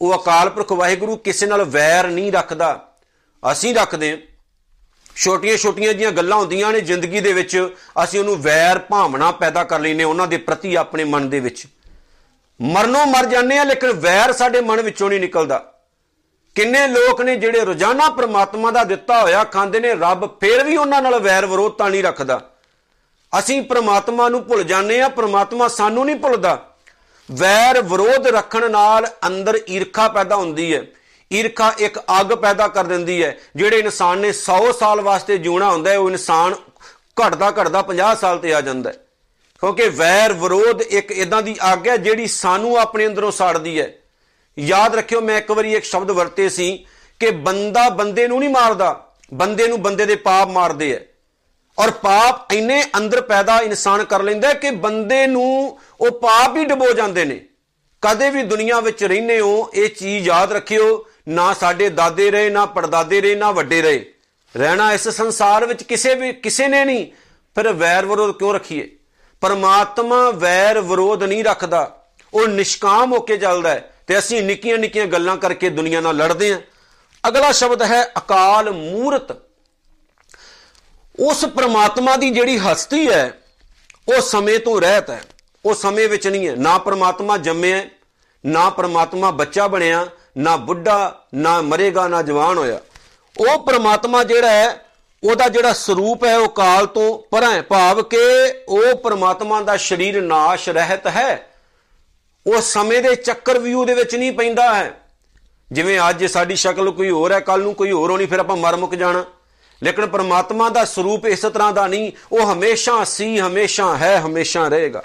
[0.00, 2.94] ਉਹ ਅਕਾਲ ਪੁਰਖ ਵਾਹਿਗੁਰੂ ਕਿਸੇ ਨਾਲ ਵੈਰ ਨਹੀਂ ਰੱਖਦਾ।
[3.52, 4.18] ਅਸੀਂ ਰੱਖਦੇ ਹਾਂ।
[5.16, 7.68] ਛੋਟੀਆਂ-ਛੋਟੀਆਂ ਜੀਆਂ ਗੱਲਾਂ ਹੁੰਦੀਆਂ ਨੇ ਜ਼ਿੰਦਗੀ ਦੇ ਵਿੱਚ,
[8.04, 11.66] ਅਸੀਂ ਉਹਨੂੰ ਵੈਰ ਭਾਵਨਾ ਪੈਦਾ ਕਰ ਲੈਨੇ ਉਹਨਾਂ ਦੇ ਪ੍ਰਤੀ ਆਪਣੇ ਮਨ ਦੇ ਵਿੱਚ।
[12.60, 15.72] ਮਰਨੋਂ ਮਰ ਜਾਂਦੇ ਆ ਲੇਕਿਨ ਵੈਰ ਸਾਡੇ ਮਨ ਵਿੱਚੋਂ ਨਹੀਂ ਨਿਕਲਦਾ।
[16.54, 21.02] ਕਿੰਨੇ ਲੋਕ ਨੇ ਜਿਹੜੇ ਰੋਜ਼ਾਨਾ ਪ੍ਰਮਾਤਮਾ ਦਾ ਦਿੱਤਾ ਹੋਇਆ ਖਾਂਦੇ ਨੇ, ਰੱਬ ਫੇਰ ਵੀ ਉਹਨਾਂ
[21.02, 22.50] ਨਾਲ ਵੈਰ ਵਿਰੋਧਤਾ ਨਹੀਂ ਰੱਖਦਾ।
[23.38, 26.74] ਅਸੀਂ ਪ੍ਰਮਾਤਮਾ ਨੂੰ ਭੁੱਲ ਜਾਂਦੇ ਆ ਪ੍ਰਮਾਤਮਾ ਸਾਨੂੰ ਨਹੀਂ ਭੁੱਲਦਾ।
[27.32, 30.82] ਵੈਰ ਵਿਰੋਧ ਰੱਖਣ ਨਾਲ ਅੰਦਰ ਈਰਖਾ ਪੈਦਾ ਹੁੰਦੀ ਹੈ।
[31.32, 35.90] ਈਰਖਾ ਇੱਕ ਅੱਗ ਪੈਦਾ ਕਰ ਦਿੰਦੀ ਹੈ। ਜਿਹੜੇ ਇਨਸਾਨ ਨੇ 100 ਸਾਲ ਵਾਸਤੇ ਜਿਉਣਾ ਹੁੰਦਾ
[35.90, 36.54] ਹੈ, ਉਹ ਇਨਸਾਨ
[37.26, 38.94] ਘਟਦਾ ਘਟਦਾ 50 ਸਾਲ ਤੇ ਆ ਜਾਂਦਾ ਹੈ।
[39.60, 43.94] ਕਿਉਂਕਿ ਵੈਰ ਵਿਰੋਧ ਇੱਕ ਇਦਾਂ ਦੀ ਅੱਗ ਹੈ ਜਿਹੜੀ ਸਾਨੂੰ ਆਪਣੇ ਅੰਦਰੋਂ ਸਾੜਦੀ ਹੈ।
[44.58, 46.86] ਯਾਦ ਰੱਖਿਓ, ਮੈਂ ਇੱਕ ਵਾਰੀ ਇੱਕ ਸ਼ਬਦ ਵਰਤੇ ਸੀ
[47.20, 50.98] ਕਿ ਬੰਦਾ ਬੰਦੇ ਨੂੰ ਨਹੀਂ ਮਾਰਦਾ, ਬੰਦੇ ਨੂੰ ਬੰਦੇ ਦੇ ਪਾਪ ਮਾਰਦੇ ਐ
[51.78, 56.92] ਔਰ ਪਾਪ ਇੰਨੇ ਅੰਦਰ ਪੈਦਾ ਇਨਸਾਨ ਕਰ ਲੈਂਦਾ ਕਿ ਬੰਦੇ ਨੂੰ ਉਹ ਪਾਪ ਹੀ ਡਬੋ
[56.92, 57.44] ਜਾਂਦੇ ਨੇ।
[58.02, 62.66] ਕਦੇ ਵੀ ਦੁਨੀਆ ਵਿੱਚ ਰਹਿੰਦੇ ਹੋ, ਇਹ ਚੀਜ਼ ਯਾਦ ਰੱਖਿਓ ਨਾ ਸਾਡੇ ਦਾਦੇ ਰਹੇ, ਨਾ
[62.66, 64.12] ਪੜਦਾਦੇ ਰਹੇ, ਨਾ ਵੱਡੇ ਰਹੇ।
[64.56, 67.06] ਰਹਿਣਾ ਇਸ ਸੰਸਾਰ ਵਿੱਚ ਕਿਸੇ ਵੀ, ਕਿਸੇ ਨੇ ਨਹੀਂ।
[67.54, 68.96] ਫਿਰ ਵੈਰ ਵਿਰੋਧ ਕਿਉਂ ਰੱਖੀਏ?
[69.40, 75.06] ਪਰਮਾਤਮਾ ਵੈਰ ਵਿਰੋਧ ਨਹੀਂ ਰੱਖਦਾ। ਉਹ ਨਿਸ਼ਕਾਮ ਹੋ ਕੇ ਚੱਲਦਾ ਹੈ ਤੇ ਅਸੀਂ ਨਿੱਕੀਆਂ ਨਿੱਕੀਆਂ
[75.06, 76.60] ਗੱਲਾਂ ਕਰਕੇ ਦੁਨੀਆ ਨਾਲ ਲੜਦੇ ਹਾਂ।
[77.28, 79.36] ਅਗਲਾ ਸ਼ਬਦ ਹੈ ਅਕਾਲ ਮੂਰਤ।
[81.20, 83.40] ਉਸ ਪ੍ਰਮਾਤਮਾ ਦੀ ਜਿਹੜੀ ਹਸਤੀ ਹੈ,
[84.08, 85.22] ਉਹ ਸਮੇਂ ਤੋਂ ਰਹਿਤ ਹੈ।
[85.64, 87.84] ਉਹ ਸਮੇਂ ਵਿੱਚ ਨਹੀਂ ਹੈ। ਨਾ ਪ੍ਰਮਾਤਮਾ ਜੰਮਿਆ
[88.46, 92.80] ਨਾ ਪ੍ਰਮਾਤਮਾ ਬੱਚਾ ਬਣਿਆ। ਨਾ ਬੁੱਢਾ, ਨਾ ਮਰੇਗਾ, ਨਾ ਜਵਾਨ ਹੋਇਆ।
[93.38, 94.86] ਉਹ ਪ੍ਰਮਾਤਮਾ ਜਿਹੜਾ ਹੈ,
[95.24, 98.16] ਉਹਦਾ ਜਿਹੜਾ ਸਰੂਪ ਹੈ, ਉਹ ਕਾਲ ਤੋਂ ਪਰਾਂ ਹੈ। ਭਾਵ ਕਿ
[98.68, 101.50] ਉਹ ਪ੍ਰਮਾਤਮਾ ਦਾ ਸਰੀਰ ਨਾਸ਼ ਰਹਿਤ ਹੈ।
[102.46, 105.00] ਉਹ ਸਮੇਂ ਦੇ ਚੱਕਰ ਵੀ ਉਹਦੇ ਵਿੱਚ ਨਹੀਂ ਪੈਂਦਾ ਹੈ।
[105.72, 108.76] ਜਿਵੇਂ ਅੱਜ ਸਾਡੀ ਸ਼ਕਲ ਕੋਈ ਹੋਰ ਹੈ ਕੱਲ ਨੂੰ ਕੋਈ ਹੋਰ ਹੋਣੀ, ਫਿਰ ਆਪਾਂ ਮਰ
[108.76, 109.24] ਮੁੱਕ ਜਾਣਾ।
[109.82, 115.02] ਲੇਕਿਨ ਪਰਮਾਤਮਾ ਦਾ ਸਰੂਪ ਇਸ ਤਰ੍ਹਾਂ ਦਾ ਨਹੀਂ। ਉਹ ਹਮੇਸ਼ਾ ਸੀ, ਹਮੇਸ਼ਾ ਹੈ, ਹਮੇਸ਼ਾ ਰਹੇਗਾ।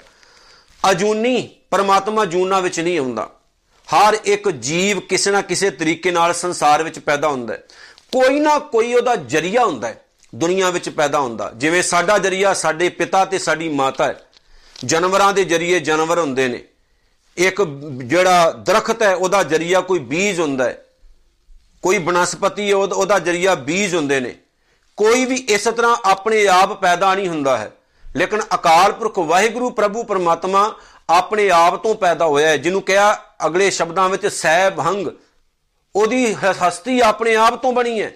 [0.90, 3.30] ਅਜੂਨੀ ਪਰਮਾਤਮਾ ਜੂਨਾ ਵਿੱਚ ਨਹੀਂ ਹੁੰਦਾ
[3.94, 7.62] ਹਰ ਇੱਕ ਜੀਵ ਕਿਸੇ ਨਾ ਕਿਸੇ ਤਰੀਕੇ ਨਾਲ ਸੰਸਾਰ ਵਿੱਚ ਪੈਦਾ ਹੁੰਦਾ ਹੈ।
[8.12, 10.04] ਕੋਈ ਨਾ ਕੋਈ ਉਹਦਾ ਜਰੀਆ ਹੁੰਦਾ ਹੈ,
[10.34, 14.20] ਦੁਨੀਆ ਵਿੱਚ ਪੈਦਾ ਹੁੰਦਾ। ਜਿਵੇਂ ਸਾਡਾ ਜਰੀਆ ਸਾਡੇ ਪਿਤਾ ਤੇ ਸਾਡੀ ਮਾਤਾ ਹੈ।
[14.84, 16.64] ਜਾਨਵਰਾਂ ਦੇ ਜਰੀਏ ਜਾਨਵਰ ਹੁੰਦੇ ਨੇ।
[17.36, 17.62] ਇੱਕ
[18.04, 20.84] ਜਿਹੜਾ ਦਰਖਤ ਹੈ, ਉਹਦਾ ਜਰੀਆ ਕੋਈ ਬੀਜ ਹੁੰਦਾ ਹੈ।
[21.82, 24.34] ਕੋਈ ਬਨਸਪਤੀ ਹੈ, ਉਹਦਾ ਜਰੀਆ ਬੀਜ ਹੁੰਦੇ ਨੇ।
[24.96, 27.72] ਕੋਈ ਵੀ ਇਸ ਤਰ੍ਹਾਂ ਆਪਣੇ ਆਪ ਪੈਦਾ ਨਹੀਂ ਹੁੰਦਾ ਹੈ।
[28.16, 30.74] ਲੇਕਿਨ ਅਕਾਲ ਪੁਰਖ ਵਾਹਿਗੁਰੂ ਪ੍ਰਭੂ ਪਰਮਾਤਮਾ
[31.10, 35.06] ਆਪਣੇ ਆਪ ਤੋਂ ਪੈਦਾ ਹੋਇਆ ਹੈ, ਜਿਹਨੂੰ ਕਿਹਾ ਅਗਲੇ ਸ਼ਬਦਾਂ ਵਿੱਚ ਸਹਿਬ ਹੰਗ,
[35.94, 38.12] ਉਹਦੀ ਹਸਤੀ ਆਪਣੇ ਆਪ ਤੋਂ ਬਣੀ ਹੈ।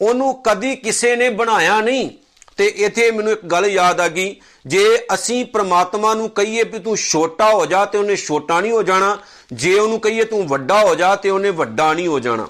[0.00, 2.10] ਉਹਨੂੰ ਕਦੀ ਕਿਸੇ ਨੇ ਬਣਾਇਆ ਨਹੀਂ।
[2.56, 4.34] ਤੇ ਇੱਥੇ ਮੈਨੂੰ ਇੱਕ ਗੱਲ ਯਾਦ ਆ ਗਈ,
[4.66, 8.82] ਜੇ ਅਸੀਂ ਪ੍ਰਮਾਤਮਾ ਨੂੰ ਕਹੀਏ ਵੀ ਤੂੰ ਛੋਟਾ ਹੋ ਜਾ ਤੇ ਉਹਨੇ ਛੋਟਾ ਨਹੀਂ ਹੋ
[8.82, 9.18] ਜਾਣਾ,
[9.52, 12.48] ਜੇ ਉਹਨੂੰ ਕਹੀਏ ਤੂੰ ਵੱਡਾ ਹੋ ਜਾ ਤੇ ਉਹਨੇ ਵੱਡਾ ਨਹੀਂ ਹੋ ਜਾਣਾ।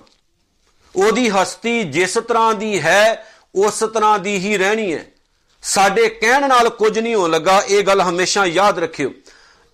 [0.95, 5.05] ਉਹਦੀ ਹਸਤੀ ਜਿਸ ਤਰ੍ਹਾਂ ਦੀ ਹੈ, ਉਸ ਤਰ੍ਹਾਂ ਦੀ ਹੀ ਰਹਿਣੀ ਹੈ।
[5.63, 9.13] ਸਾਡੇ ਕਹਿਣ ਨਾਲ ਕੁਝ ਨਹੀਂ ਹੋਣ ਲੱਗਾ, ਇਹ ਗੱਲ ਹਮੇਸ਼ਾ ਯਾਦ ਰੱਖਿਓ।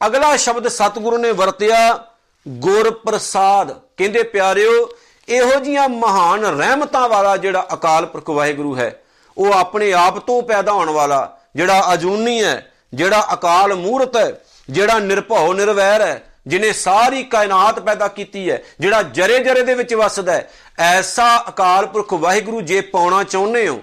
[0.06, 2.04] ਅਗਲਾ ਸ਼ਬਦ ਸਤਿਗੁਰੂ ਨੇ ਵਰਤਿਆ
[2.46, 4.88] ਗੁਰ ਪ੍ਰਸਾਦ ਕਹਿੰਦੇ, ਪਿਆਰਿਓ,
[5.28, 9.02] ਇਹੋ ਜੀਆਂ ਮਹਾਨ ਰਹਿਮਤਾਂ ਵਾਲਾ ਜਿਹੜਾ ਅਕਾਲ ਪੁਰਖ ਵਾਹਿਗੁਰੂ ਹੈ,
[9.36, 14.32] ਉਹ ਆਪਣੇ ਆਪ ਤੋਂ ਪੈਦਾ ਹੋਣ ਵਾਲਾ, ਜਿਹੜਾ ਅਜੂਨੀ ਹੈ, ਜਿਹੜਾ ਅਕਾਲ ਮੂਰਤ ਹੈ,
[14.68, 19.94] ਜਿਹੜਾ ਨਿਰਭਉ ਨਿਰਵੈਰ ਹੈ ਜਿਨੇ ਸਾਰੀ ਕਾਇਨਾਤ ਪੈਦਾ ਕੀਤੀ ਹੈ, ਜਿਹੜਾ ਜਰੇ ਜਰੇ ਦੇ ਵਿੱਚ
[19.94, 23.80] ਵਸਦਾ ਹੈ, ਐਸਾ ਅਕਾਲ ਪੁਰਖ ਵਾਹਿਗੁਰੂ ਜੇ ਪਾਉਣਾ ਚਾਹੁੰਦੇ ਹੋ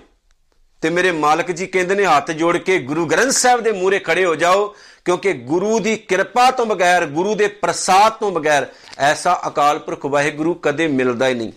[0.86, 4.26] ਤੇ ਮੇਰੇ ਮਾਲਕ ਜੀ ਕਹਿੰਦੇ ਨੇ ਹੱਥ ਜੋੜ ਕੇ ਗੁਰੂ ਗ੍ਰੰਥ ਸਾਹਿਬ ਦੇ ਮੂਹਰੇ ਖੜੇ
[4.26, 4.76] ਹੋ ਜਾਓ,
[5.06, 10.54] ਕਿਉਂਕਿ ਗੁਰੂ ਦੀ ਕਿਰਪਾ ਤੋਂ ਬਗੈਰ, ਗੁਰੂ ਦੇ ਪ੍ਰਸਾਦ ਤੋਂ ਬਗੈਰ ਐਸਾ ਅਕਾਲ ਪੁਰਖ ਵਾਹਿਗੁਰੂ
[10.54, 11.52] ਕਦੇ ਮਿਲਦਾ ਹੀ ਨਹੀਂ।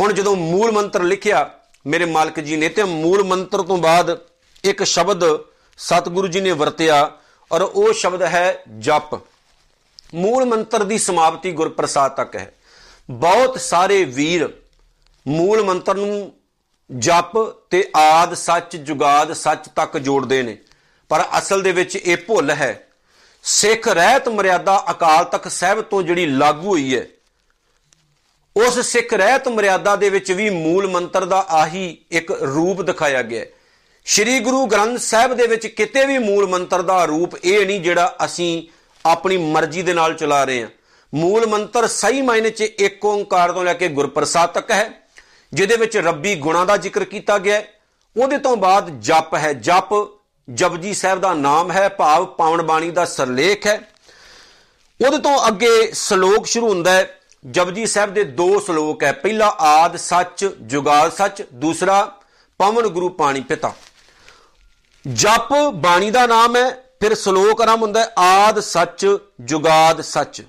[0.00, 1.50] ਹੁਣ ਜਦੋਂ ਮੂਲ ਮੰਤਰ ਲਿਖਿਆ
[1.86, 4.18] ਮੇਰੇ ਮਾਲਕ ਜੀ ਨੇ, ਤੇ ਮੂਲ ਮੰਤਰ ਤੋਂ ਬਾਅਦ
[4.64, 5.24] ਇੱਕ ਸ਼ਬਦ
[5.78, 7.10] ਸਤਿਗੁਰੂ ਜੀ ਨੇ ਵਰਤਿਆ,
[7.52, 9.14] ਔਰ ਉਹ ਸ਼ਬਦ ਹੈ ਜਪ।
[10.14, 12.54] ਮੂਲ ਮੰਤਰ ਦੀ ਸਮਾਪਤੀ ਗੁਰਪ੍ਰਸਾਦ ਤੱਕ ਹੈ।
[13.10, 14.48] ਬਹੁਤ ਸਾਰੇ ਵੀਰ
[15.26, 16.32] ਮੂਲ ਮੰਤਰ ਨੂੰ
[16.92, 17.36] ਜਪ
[17.70, 20.56] ਤੇ ਆਦ ਸੱਚ ਜੁਗਾਦ ਸੱਚ ਤੱਕ ਜੋੜਦੇ ਨੇ।
[21.10, 22.88] ਪਰ ਅਸਲ ਦੇ ਵਿੱਚ ਇਹ ਭੁੱਲ ਹੈ,
[23.44, 27.06] ਸਿੱਖ ਰਹਿਤ ਮਰਿਆਦਾ ਅਕਾਲ ਤੱਕ ਸਾਹਿਬ ਤੋਂ ਜਿਹੜੀ ਲਾਗੂ ਹੋਈ ਹੈ,
[28.56, 33.44] ਉਸ ਸਿੱਖ ਰਹਿਤ ਮਰਿਆਦਾ ਦੇ ਵਿੱਚ ਵੀ ਮੂਲ ਮੰਤਰ ਦਾ ਆਹੀ ਇੱਕ ਰੂਪ ਦਿਖਾਇਆ ਗਿਆ
[34.06, 38.16] ਸ਼੍ਰੀ ਗੁਰੂ ਗ੍ਰੰਥ ਸਾਹਿਬ ਦੇ ਵਿੱਚ ਕਿਤੇ ਵੀ ਮੂਲ ਮੰਤਰ ਦਾ ਰੂਪ ਇਹ ਨਹੀਂ ਜਿਹੜਾ
[38.24, 38.62] ਅਸੀਂ
[39.04, 40.68] ਆਪਣੀ ਮਰਜ਼ੀ ਦੇ ਨਾਲ ਚਲਾ ਰਹੇ ਹਾਂ।
[41.14, 45.01] ਮੂਲ ਮੰਤਰ ਸਹੀ ਮਾਇਨੇ 'ਚ ਇੱਕ ਓੰਕਾਰ ਤੋਂ ਲੈ ਕੇ ਗੁਰਪ੍ਰਸਾਦ ਤੱਕ ਹੈ।
[45.52, 47.68] ਜਿਹਦੇ ਵਿੱਚ ਰੱਬੀ ਗੁਣਾ ਦਾ ਜ਼ਿਕਰ ਕੀਤਾ ਗਿਆ ਹੈ।
[48.22, 50.08] ਉਹਦੇ ਤੋਂ ਬਾਅਦ ਜਪ ਹੈ। ਜਪ
[50.54, 53.80] ਜਪਜੀ ਸਾਹਿਬ ਦਾ ਨਾਮ ਹੈ, ਭਾਵ ਪਾਵਨ ਬਾਣੀ ਦਾ ਸਰਲੇਖ ਹੈ।
[55.06, 59.96] ਉਹਦੇ ਤੋਂ ਅੱਗੇ ਸ਼ਲੋਕ ਸ਼ੁਰੂ ਹੁੰਦਾ ਹੈ। ਜਪਜੀ ਸਾਹਿਬ ਦੇ ਦੋ ਸ਼ਲੋਕ ਹੈ। ਪਹਿਲਾ ਆਦ
[59.96, 62.16] ਸੱਚ, ਜੁਗਾਲ ਸੱਚ, ਦੂਸਰਾ
[62.58, 63.74] ਪਵਨ ਗੁਰੂ ਪਾਣੀ ਪਿਤਾ।
[65.12, 70.42] ਜਪ ਬਾਣੀ ਦਾ ਨਾਮ ਹੈ, ਫਿਰ ਸ਼ਲੋਕ ਆਰੰਭ ਹੁੰਦਾ ਹੈ, ਆਦ ਸੱਚ, ਜੁਗਾਦ ਸੱਚ।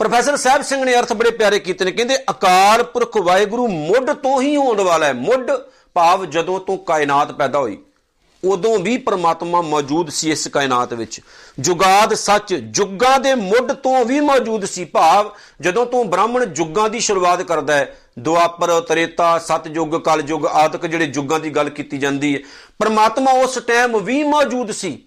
[0.00, 4.40] ਪ੍ਰੋਫੈਸਰ ਸਾਹਿਬ ਸਿੰਘ ਨੇ ਅਰਥ ਬੜੇ ਪਿਆਰੇ ਕੀਤੇ ਨੇ, ਕਹਿੰਦੇ, ਅਕਾਲ ਪੁਰਖ ਵਾਹਿਗੁਰੂ ਮੁੱਢ ਤੋਂ
[4.42, 5.50] ਹੀ ਹੋਣ ਵਾਲਾ ਹੈ, ਮੁੱਢ
[5.96, 7.76] ਭਾਵ ਜਦੋਂ ਤੋਂ ਕਾਇਨਾਤ ਪੈਦਾ ਹੋਈ,
[8.42, 11.20] ਉਦੋਂ ਵੀ ਪ੍ਰਮਾਤਮਾ ਮੌਜੂਦ ਸੀ ਇਸ ਕਾਇਨਾਤ ਵਿੱਚ।
[11.58, 15.30] ਜੁਗਾਦ ਸੱਚ, ਜੁਗਾਂ ਦੇ ਮੁੱਢ ਤੋਂ ਵੀ ਮੌਜੂਦ ਸੀ, ਭਾਵ
[15.60, 21.40] ਜਦੋਂ ਤੋਂ ਬ੍ਰਾਹਮਣ ਜੁਗਾਂ ਦੀ ਸ਼ੁਰੂਆਤ ਕਰਦਾ ਹੈ, ਦੁਆਪਰ, ਤਰੇਤਾ ਸਤਜੁਗ ਕਲਯੁਗ, ਆਦਿਕ ਜਿਹੜੇ ਜੁਗਾਂ
[21.40, 22.40] ਦੀ ਗੱਲ ਕੀਤੀ ਜਾਂਦੀ ਹੈ,
[22.78, 24.98] ਪ੍ਰਮਾਤਮਾ ਉਸ ਟਾਈਮ ਵੀ ਮੌਜੂਦ ਸੀ,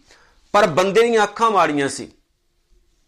[0.54, 2.12] ਪਰ ਬੰਦੇ ਦੀਆਂ ਅੱਖਾਂ ਮਾੜੀਆਂ ਸੀ।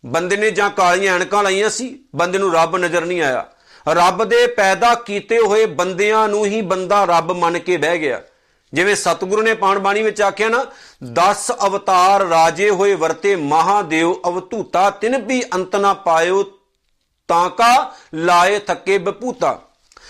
[0.05, 3.45] ਬੰਦੇ ਨੇ ਜਾਂ ਕਾਲੀਆਂ ਐਨਕਾਂ ਲਾਈਆਂ ਸੀ, ਬੰਦੇ ਨੂੰ ਰੱਬ ਨਜ਼ਰ ਨਹੀਂ ਆਇਆ।
[3.87, 8.21] ਰੱਬ ਦੇ ਪੈਦਾ ਕੀਤੇ ਹੋਏ ਬੰਦਿਆਂ ਨੂੰ ਹੀ ਬੰਦਾ ਰੱਬ ਮੰਨ ਕੇ ਬਹਿ ਗਿਆ।
[8.73, 10.65] ਜਿਵੇਂ ਸਤਿਗੁਰੂ ਨੇ ਪਾਣ ਬਾਣੀ ਵਿੱਚ ਆਖਿਆ ਨਾ
[11.13, 16.43] 10 ਅਵਤਾਰ ਰਾਜੇ ਹੋਏ ਵਰਤੇ ਮਹਾਦੇਵ ਅਵਤੂਤਾ ਤਿਨ ਵੀ ਅੰਤ ਨਾ ਪਾਇਓ
[17.27, 19.61] ਤਾਂ ਕਾ ਲਾਏ ਥੱਕੇ ਬਪੂਤਾ।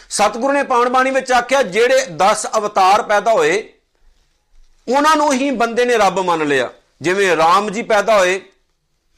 [0.10, 3.74] ਸਤਿਗੁਰੂ ਨੇ ਪਾਣ ਬਾਣੀ ਵਿੱਚ ਆਖਿਆ, ਜਿਹੜੇ 10 ਅਵਤਾਰ ਪੈਦਾ ਹੋਏ,
[4.88, 6.70] ਉਹਨਾਂ ਨੂੰ ਹੀ ਬੰਦੇ ਨੇ ਰੱਬ ਮੰਨ ਲਿਆ।
[7.02, 8.42] ਜਿਵੇਂ ਰਾਮ ਜੀ ਪੈਦਾ ਹੋਏ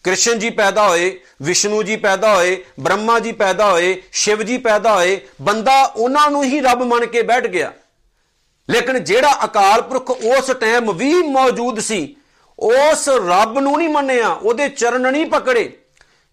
[0.07, 4.95] ਕ੍ਰਿਸ਼ਨ ਜੀ ਪੈਦਾ ਹੋਏ, ਵਿਸ਼ਨੂੰ ਜੀ ਪੈਦਾ ਹੋਏ, ਬ੍ਰਹਮਾ ਜੀ ਪੈਦਾ ਹੋਏ, ਸ਼ਿਵ ਜੀ ਪੈਦਾ
[4.95, 7.73] ਹੋਏ, ਬੰਦਾ ਉਹਨਾਂ ਨੂੰ ਹੀ ਰੱਬ ਮੰਨ ਕੇ ਬੈਠ ਗਿਆ।
[8.69, 12.15] ਲੇਕਿਨ ਜਿਹੜਾ ਅਕਾਲ ਪੁਰਖ ਉਸ ਟਾਈਮ ਵੀ ਮੌਜੂਦ ਸੀ,
[12.59, 15.79] ਉਸ ਰੱਬ ਨੂੰ ਨਹੀਂ ਮੰਨਿਆ, ਉਹਦੇ ਚਰਨ ਨਹੀਂ ਪਕੜੇ।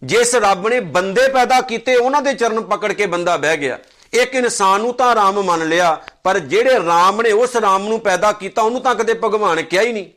[0.03, 3.79] ਜਿਸ ਰੱਬ ਨੇ ਬੰਦੇ ਪੈਦਾ ਕੀਤੇ, ਉਹਨਾਂ ਦੇ ਚਰਨ ਪਕੜ ਕੇ ਬੰਦਾ ਬਹਿ ਗਿਆ।
[4.13, 8.33] ਇੱਕ ਇਨਸਾਨ ਨੂੰ ਤਾਂ ਰਾਮ ਮੰਨ ਲਿਆ, ਪਰ ਜਿਹੜੇ ਰਾਮ ਨੇ ਉਸ ਰਾਮ ਨੂੰ ਪੈਦਾ
[8.33, 10.11] ਕੀਤਾ, ਉਹਨੂੰ ਤਾਂ ਕਦੇ ਭਗਵਾਨ ਕਿਹਾ ਹੀ ਨਹੀਂ।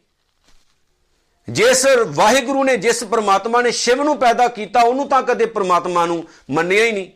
[1.50, 6.24] ਜਿਸ ਵਾਹਿਗੁਰੂ ਨੇ, ਜਿਸ ਪ੍ਰਮਾਤਮਾ ਨੇ ਸ਼ਿਵ ਨੂੰ ਪੈਦਾ ਕੀਤਾ, ਉਹਨੂੰ ਤਾਂ ਕਦੇ ਪ੍ਰਮਾਤਮਾ ਨੂੰ
[6.50, 7.10] ਮੰਨਿਆ ਹੀ ਨਹੀਂ।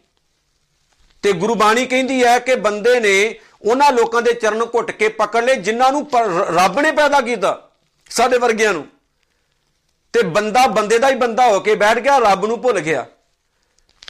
[1.21, 5.55] ਤੇ ਗੁਰਬਾਣੀ ਕਹਿੰਦੀ ਹੈ ਕਿ ਬੰਦੇ ਨੇ ਉਹਨਾਂ ਲੋਕਾਂ ਦੇ ਚਰਨ ਘੁੱਟ ਕੇ ਪਕੜ ਲਏ,
[5.55, 6.09] ਜਿਨ੍ਹਾਂ ਨੂੰ
[6.55, 7.69] ਰੱਬ ਨੇ ਪੈਦਾ ਕੀਤਾ,
[8.09, 8.87] ਸਾਡੇ ਵਰਗਿਆਂ ਨੂੰ।
[10.13, 13.05] ਤੇ ਬੰਦਾ ਬੰਦੇ ਦਾ ਹੀ ਬੰਦਾ ਹੋ ਕੇ ਬੈਠ ਗਿਆ, ਰੱਬ ਨੂੰ ਭੁੱਲ ਗਿਆ।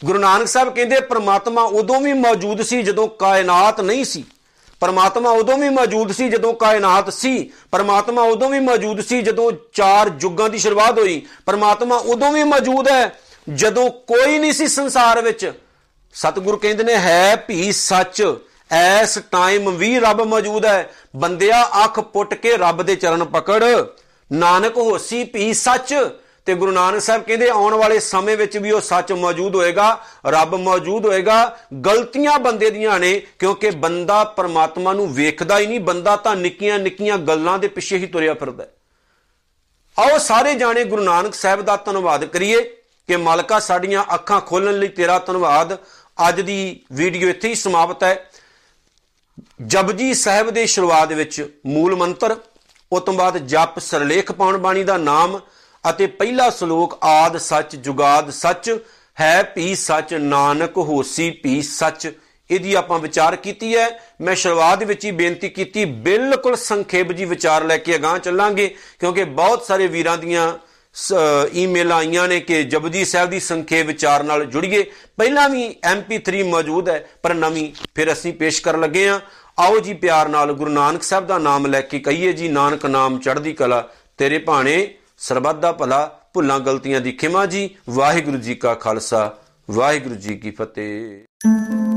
[0.06, 4.24] ਗੁਰੂ ਨਾਨਕ ਸਾਹਿਬ ਕਹਿੰਦੇ, ਪ੍ਰਮਾਤਮਾ ਉਦੋਂ ਵੀ ਮੌਜੂਦ ਸੀ ਜਦੋਂ ਕਾਇਨਾਤ ਨਹੀਂ ਸੀ।
[4.82, 10.12] ਪਰਮਾਤਮਾ ਉਦੋਂ ਵੀ ਮੌਜੂਦ ਸੀ ਜਦੋਂ ਕਾਇਨਾਤ ਸੀ। ਪਰਮਾਤਮਾ ਉਦੋਂ ਵੀ ਮੌਜੂਦ ਸੀ ਜਦੋਂ ਚਾਰ
[10.22, 13.20] ਯੁੱਗਾਂ ਦੀ ਸ਼ੁਰੂਆਤ ਹੋਈ। ਪਰਮਾਤਮਾ ਉਦੋਂ ਵੀ ਮੌਜੂਦ ਹੈ
[13.54, 15.52] ਜਦੋਂ ਕੋਈ ਨਹੀਂ ਸੀ ਸੰਸਾਰ ਵਿੱਚ।
[16.14, 18.36] ਸਤਿਗੁਰੂ ਕਹਿੰਦੇ ਨੇ, ਹੈ ਭੀ ਸੱਚ,
[18.72, 23.64] ਐਸ ਟਾਈਮ ਵੀ ਰੱਬ ਮੌਜੂਦ ਹੈ। ਬੰਦਿਆ ਅੱਖ ਪੁੱਟ ਕੇ ਰੱਬ ਦੇ ਚਰਨ ਪਕੜ।
[24.32, 25.94] ਨਾਨਕ ਹੋਸੀ ਭੀ ਸੱਚ
[26.46, 30.56] ਤੇ ਗੁਰੂ ਨਾਨਕ ਸਾਹਿਬ ਕਹਿੰਦੇ, ਆਉਣ ਵਾਲੇ ਸਮੇਂ ਵਿੱਚ ਵੀ ਉਹ ਸੱਚ ਮੌਜੂਦ ਹੋਏਗਾ, ਰੱਬ
[30.56, 36.36] ਮੌਜੂਦ ਹੋਏਗਾ। ਗਲਤੀਆਂ ਬੰਦੇ ਦੀਆਂ ਨੇ, ਕਿਉਂਕਿ ਬੰਦਾ ਪਰਮਾਤਮਾ ਨੂੰ ਵੇਖਦਾ ਹੀ ਨਹੀਂ, ਬੰਦਾ ਤਾਂ
[36.36, 38.68] ਨਿੱਕੀਆਂ ਨਿੱਕੀਆਂ ਗੱਲਾਂ ਦੇ ਪਿੱਛੇ ਹੀ ਤੁਰਿਆ ਫਿਰਦਾ
[39.98, 42.62] ਆਓ ਸਾਰੇ ਜਾਣੇ ਗੁਰੂ ਨਾਨਕ ਸਾਹਿਬ ਦਾ ਧੰਨਵਾਦ ਕਰੀਏ
[43.08, 45.78] ਕਿ ਮਾਲਕਾ ਸਾਡੀਆਂ ਅੱਖਾਂ ਖੋਲਣ ਲਈ ਤੇਰਾ ਧੰਨਵਾਦ।
[46.30, 48.30] ਅੱਜ ਦੀ ਵੀਡੀਓ ਇੱਥੇ ਹੀ ਸਮਾਪਤ ਹੈ।
[49.66, 52.36] ਜਪਜੀ ਸਾਹਿਬ ਦੇ ਸ਼ੁਰੂਆਤ ਵਿੱਚ ਮੂਲ ਮੰਤਰ,
[52.92, 55.40] ਉਸ ਤੋਂ ਬਾਅਦ ਜਪ ਸਰਲੇਖ ਪਾਉਣ ਬਾਣੀ ਦਾ ਨਾਮ
[55.84, 58.78] ਅਤੇ ਪਹਿਲਾ ਸ਼ਲੋਕ, ਆਦ ਸੱਚ, ਜੁਗਾਦ ਸੱਚ,
[59.18, 62.12] ਹੈ ਭੀ ਸੱਚ, ਨਾਨਕ ਹੋਸੀ ਭੀ ਸੱਚ।
[62.50, 63.88] ਇਹਦੀ ਆਪਾਂ ਵਿਚਾਰ ਕੀਤੀ ਹੈ।
[64.22, 68.68] ਮੈਂ ਸ਼ੁਰੂਆਤ ਵਿੱਚ ਹੀ ਬੇਨਤੀ ਕੀਤੀ, ਬਿਲਕੁਲ ਸੰਖੇਪ ਜੀ ਵਿਚਾਰ ਲੈ ਕੇ ਅਗਾਹ ਚੱਲਾਂਗੇ,
[69.00, 70.52] ਕਿਉਂਕਿ ਬਹੁਤ ਸਾਰੇ ਵੀਰਾਂ ਦੀਆਂ
[71.56, 74.84] ਈਮੇਲ ਆਈਆਂ ਨੇ ਕਿ ਜਪਜੀ ਸਾਹਿਬ ਦੀ ਸੰਖੇਪ ਵਿਚਾਰ ਨਾਲ ਜੁੜੀਏ।
[75.18, 79.20] ਪਹਿਲਾਂ ਵੀ MP3 ਮੌਜੂਦ ਹੈ, ਪਰ ਨਵੀਂ ਫਿਰ ਅਸੀਂ ਪੇਸ਼ ਕਰਨ ਲੱਗੇ ਆ
[79.60, 83.20] ਆਓ ਜੀ ਪਿਆਰ ਨਾਲ ਗੁਰੂ ਨਾਨਕ ਸਾਹਿਬ ਦਾ ਨਾਮ ਲੈ ਕੇ ਕਹੀਏ ਜੀ, ਨਾਨਕ ਨਾਮ
[83.20, 88.74] ਚੜ੍ਹਦੀ ਕਲਾ ਤੇਰੇ ਭਾਣੇ। ਸਰਬੱਤ ਦਾ ਭਲਾ, ਭੁੱਲਾਂ ਗਲਤੀਆਂ ਦੀ ਖਿਮਾ ਜੀ। ਵਾਹਿਗੁਰੂ ਜੀ ਕਾ
[88.74, 89.38] ਖਾਲਸਾ,
[89.72, 91.91] ਵਾਹਿਗੁਰੂ ਜੀ ਕੀ ਫਤਿਹ।